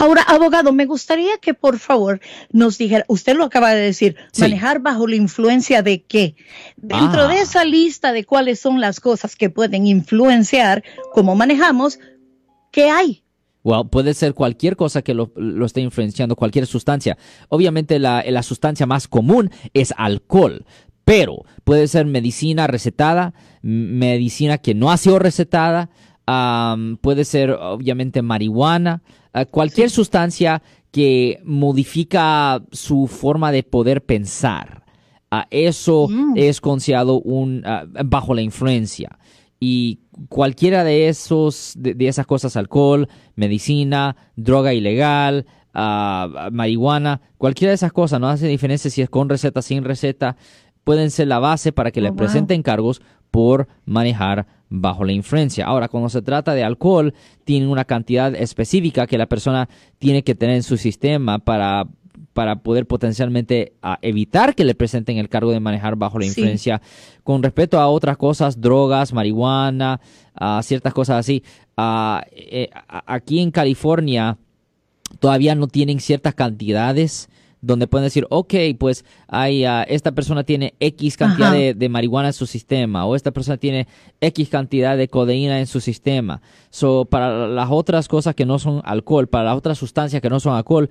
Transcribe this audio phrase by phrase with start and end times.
[0.00, 4.80] Ahora, abogado, me gustaría que por favor nos dijera, usted lo acaba de decir, manejar
[4.80, 6.36] bajo la influencia de qué.
[6.78, 7.42] Dentro de ah.
[7.42, 10.82] esa lista de cuáles son las cosas que pueden influenciar
[11.12, 11.98] cómo manejamos,
[12.72, 13.24] ¿qué hay?
[13.62, 15.30] Well, puede ser cualquier cosa que lo,
[15.66, 17.18] esté influenciando, cualquier sustancia.
[17.50, 20.64] Obviamente la, la, sustancia más común es alcohol,
[21.04, 25.90] pero puede ser medicina recetada, medicina que no ha sido recetada,
[27.00, 29.02] puede ser obviamente marihuana,
[29.32, 34.84] ah, cualquier sustancia que modifica su forma de poder pensar.
[35.32, 36.34] Uh, eso mm.
[36.36, 39.18] es considerado un ah, bajo la influencia.
[39.60, 45.46] Y cualquiera de esos, de, esas cosas, alcohol, medicina, droga ilegal,
[46.50, 50.36] marihuana, cualquiera de esas cosas, no hace diferencia si es con receta, sin receta,
[50.82, 55.66] pueden ser la base para que le oh, presenten cargos por manejar bajo la influencia.
[55.66, 57.12] Ahora, cuando se trata de alcohol,
[57.44, 61.86] tiene una cantidad específica que la persona tiene que tener en su sistema para
[62.32, 66.80] para poder potencialmente ah, evitar que le presenten el cargo de manejar bajo la influencia.
[67.24, 70.00] Con respecto a otras cosas, drogas, marihuana,
[70.40, 71.42] uh, ciertas cosas así,
[71.76, 74.38] uh, eh, aquí en California
[75.18, 77.28] todavía no tienen ciertas cantidades
[77.62, 82.32] donde pueden decir, ok, pues hay, ah, esta persona tiene X cantidad de, marihuana en
[82.32, 83.86] su sistema o esta persona tiene
[84.20, 86.40] X cantidad de codeína en su sistema.
[86.70, 90.40] So, para las otras cosas que no son alcohol, para las otras sustancias que no
[90.40, 90.88] son alcohol,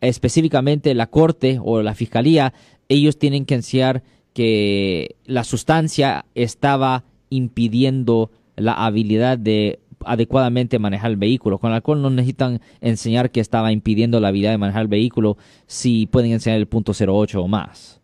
[0.00, 2.52] específicamente la corte o la fiscalía,
[2.88, 11.16] ellos tienen que enseñar que la sustancia estaba impidiendo la habilidad de adecuadamente manejar el
[11.16, 11.58] vehículo.
[11.58, 15.36] Con el alcohol no necesitan enseñar que estaba impidiendo la habilidad de manejar el vehículo
[15.66, 18.00] si pueden enseñar el punto 08 o más.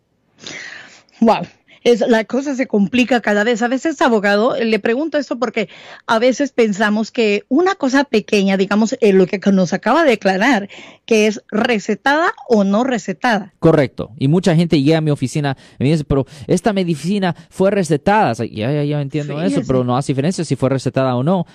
[1.21, 1.45] Wow,
[1.83, 3.61] es, la cosa se complica cada vez.
[3.61, 5.69] A veces, abogado, le pregunto esto porque
[6.07, 10.69] a veces pensamos que una cosa pequeña, digamos, eh, lo que nos acaba de declarar,
[11.05, 13.53] que es recetada o no recetada.
[13.59, 14.11] Correcto.
[14.17, 18.33] Y mucha gente llega a mi oficina y me dice, pero esta medicina fue recetada.
[18.45, 21.45] ya, ya, ya entiendo eso, pero no hace diferencia si fue recetada o no.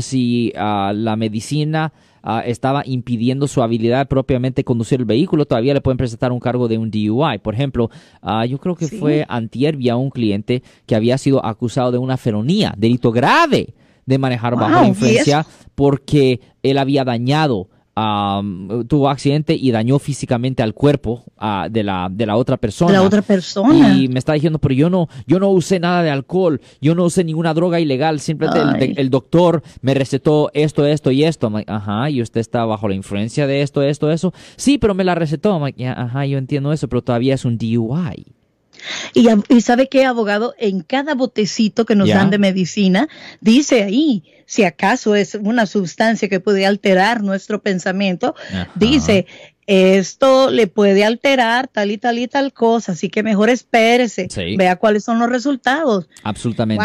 [0.00, 1.92] si ah, la medicina
[2.28, 6.66] Ah, estaba impidiendo su habilidad propiamente conducir el vehículo, todavía le pueden presentar un cargo
[6.66, 7.38] de un DUI.
[7.38, 7.88] Por ejemplo,
[8.20, 12.16] ah, yo creo que fue antier a un cliente que había sido acusado de una
[12.16, 13.74] felonía, delito grave
[14.06, 20.74] de manejar bajo la influencia porque él había dañado tuvo accidente y dañó físicamente al
[20.74, 22.92] cuerpo uh, de, la, de la otra persona.
[22.92, 23.96] La otra persona.
[23.96, 27.04] Y me está diciendo, pero yo no, yo no usé nada de alcohol, yo no
[27.04, 31.50] usé ninguna droga ilegal, simplemente el, doctor me recetó esto, esto y esto.
[31.66, 34.34] Ajá, y usted está bajo la influencia de esto, esto, eso.
[34.56, 35.58] Sí, pero me la recetó.
[35.64, 38.35] Ajá, yo entiendo eso, pero todavía es un DUI.
[39.16, 43.08] Y, y sabe qué, abogado, en cada botecito que nos dan de medicina,
[43.40, 48.34] dice ahí, si acaso es una sustancia que puede alterar nuestro pensamiento,
[48.74, 49.26] dice,
[49.66, 54.28] esto le puede alterar tal y tal y tal cosa, así que mejor espérese,
[54.58, 56.08] vea cuáles son los resultados.
[56.22, 56.84] Absolutamente.